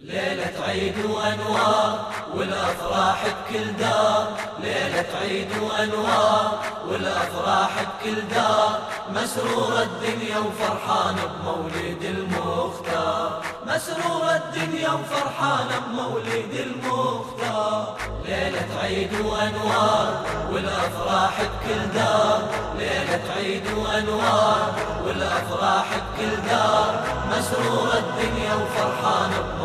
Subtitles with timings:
[0.00, 4.32] ليلة عيد وأنوار والأفراح بكل دار.
[4.60, 6.58] ليلة عيد وأنوار
[6.88, 8.80] والأفراح بكل دار.
[9.10, 13.42] مسرور الدنيا وفرحان بمولد المختار.
[13.66, 17.96] مسرور الدنيا وفرحان بمولد المختار.
[18.24, 20.22] ليلة عيد وأنوار
[20.52, 22.48] والأفراح بكل دار.
[22.78, 24.72] ليلة عيد وأنوار
[25.06, 27.04] والأفراح بكل دار.
[27.30, 29.57] مسرور الدنيا وفرحان بمولد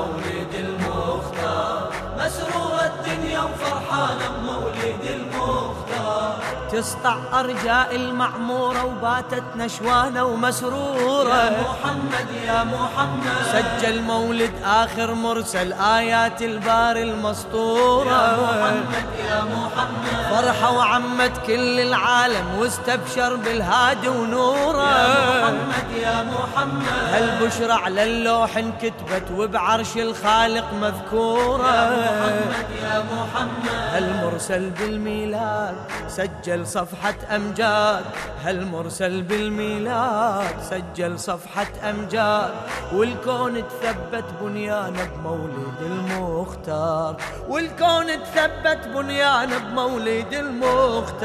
[6.73, 11.44] تسطع أرجاء المعمورة وباتت نشوانة ومسرورة.
[11.44, 13.38] يا محمد يا محمد.
[13.54, 18.22] سجل مولد آخر مرسل آيات البار المسطورة.
[18.22, 20.23] يا محمد يا محمد.
[20.32, 24.91] فرحة وعمت كل العالم واستبشر بالهادي ونوره.
[24.91, 27.13] يا محمد يا محمد.
[27.13, 31.71] هالبشرى على اللوح انكتبت وبعرش الخالق مذكورة.
[31.71, 33.82] محمد يا محمد.
[33.94, 35.76] هالمرسل بالميلاد؟
[36.08, 38.05] سجل صفحة أمجاد.
[38.44, 42.52] هالمرسل بالميلاد؟ سجل صفحة أمجاد.
[42.94, 47.16] والكون تثبت بنيانه بمولد المختار.
[47.49, 51.24] والكون تثبت بنيانه بمولد المختار.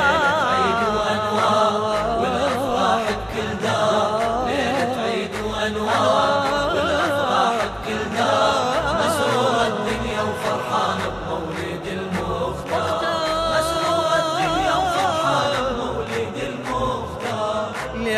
[0.00, 4.33] ليلة عيد وأنوار والأفراح بكل دار.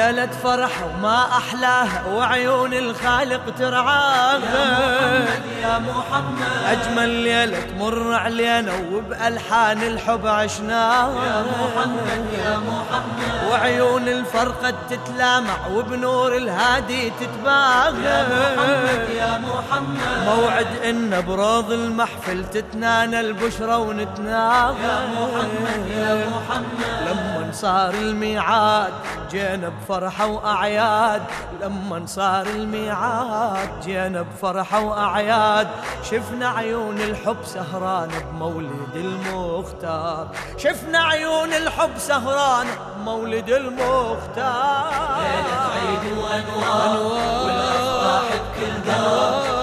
[0.07, 5.27] ليلة فرح وما أحلاها وعيون الخالق ترعاها.
[5.67, 6.53] يا محمد.
[6.67, 13.51] أجمل ليلة تمر علينا وبألحان الحب عشناها محمد يا محمد.
[13.51, 20.27] وعيون الفرقة تتلامع وبنور الهادي تتباهى محمد يا محمد.
[20.27, 26.97] موعد إن بروض المحفل تتنانى البشرى ونتناغى محمد يا محمد.
[27.07, 28.93] لما صار الميعاد
[29.31, 31.23] جينا بفرحة وأعياد.
[31.63, 35.56] لما صار الميعاد جينا بفرحة وأعياد.
[36.03, 40.29] شفنا عيون الحب سهران بمولد المختار.
[40.57, 45.17] شفنا عيون الحب سهران بمولد المختار.
[45.21, 49.56] ليلة عيد وأنوار والأفراح بكل دار.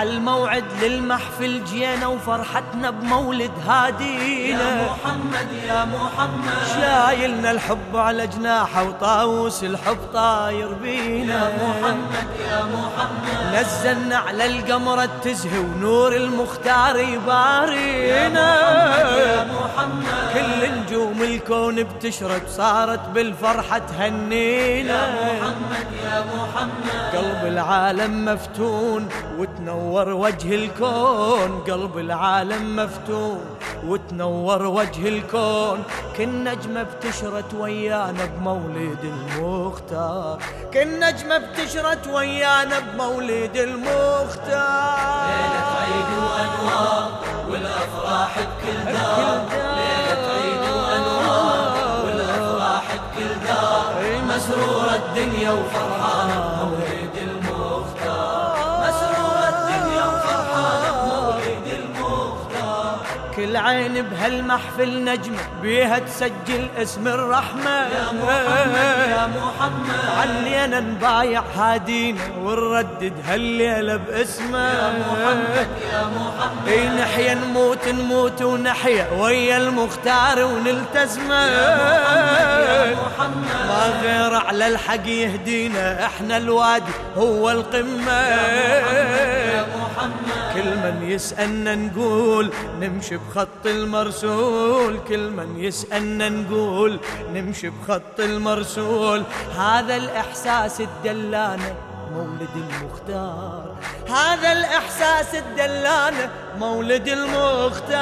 [0.00, 6.52] عالموعد للمحفل جينا وفرحتنا بمولد يا هادينا محمد يا محمد.
[6.74, 11.34] شايلنا الحب على جناحه وطاووس الحب طاير بينا.
[11.34, 13.60] يا محمد يا محمد.
[13.60, 18.48] نزلنا على القمرة تزهي ونور المختار يبارينا.
[19.18, 25.00] يا محمد كل نجوم الكون بتشرق صارت بالفرحة تهنينا.
[25.08, 26.70] محمد يا محمد.
[27.14, 29.08] قلب العالم مفتون
[29.60, 33.44] وتنور وجه الكون قلب العالم مفتون
[33.86, 35.82] وتنور وجه الكون
[36.16, 40.38] كل نجمة بتشرت ويانا بمولد المختار.
[40.74, 45.28] كل نجمة بتشرت ويانا بمولد المختار.
[45.28, 47.10] ليلة عيد وأنوار
[47.50, 49.44] والأفراح بكل دار.
[49.76, 52.04] ليلة عيد وأنوار.
[52.04, 53.90] والأفراح بكل دار.
[54.28, 56.89] مسرور الدنيا وفرحان بمولد
[63.40, 70.00] كل عين بهالمحفل نجمة بيها تسجل اسم الرحمة يا محمد يا محمد.
[70.18, 74.68] علينا نبايع هادينا ونردد هالليلة باسمه.
[74.68, 76.68] يا محمد يا محمد.
[76.68, 81.44] إي نحيا نموت نموت ونحيا ويا المختار ونلتزمه.
[81.46, 83.69] يا محمد ما
[84.02, 86.06] غير على الحق يهدينا.
[86.06, 88.12] إحنا الوادي هو القمة.
[88.12, 94.98] يا محمد كل من يسألنا نقول نمشي بخط المرسول.
[95.08, 97.00] كل من يسألنا نقول
[97.34, 99.24] نمشي بخط المرسول.
[99.58, 101.74] هذا الإحساس الدلانة
[102.12, 103.74] مولد المختار.
[104.08, 108.00] هذا الإحساس الدلانة مولد المختار.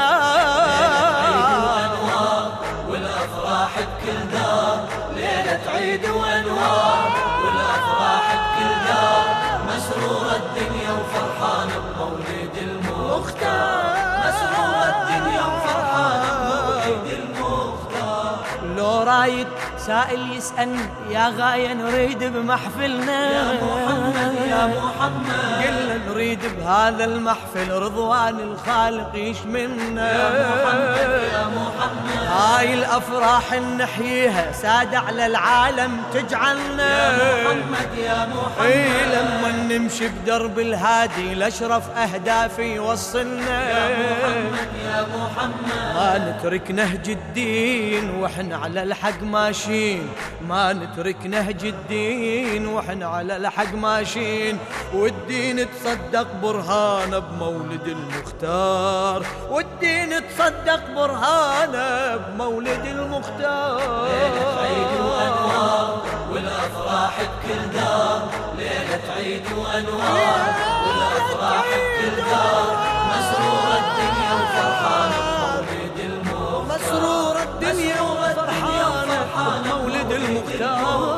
[3.68, 7.27] والأفراح بكل دار ليلة عيد وأنوار
[19.88, 23.30] سائل يسألني يا غاية نريد بمحفلنا.
[23.30, 25.64] يا محمد يا محمد.
[25.64, 30.28] قلنا نريد بهذا المحفل رضوان الخالق يشملنا يا
[30.64, 30.96] محمد
[31.32, 32.28] يا محمد.
[32.28, 36.92] هاي الأفراح نحييها ساد على العالم تجعلنا.
[37.08, 38.66] يا محمد يا محمد.
[38.66, 43.70] إي لما نمشي بدرب الهادي لأشرف أهدافي يوصلنا.
[43.70, 44.57] يا محمد.
[46.18, 50.08] ما نترك نهج الدين وإحنا على الحق ماشيين.
[50.48, 54.58] ما نترك نهج الدين وإحنا على الحق ماشيين.
[54.94, 59.26] والدين تصدق برهانه بمولد المختار.
[59.50, 64.08] والدين تصدق برهانه بمولد المختار.
[64.62, 68.28] عيد وأنوار والأفراح بكل دار.
[68.58, 70.54] ليلة عيد وأنوار
[70.86, 72.67] والأفراح بكل دار.
[80.38, 81.17] المختار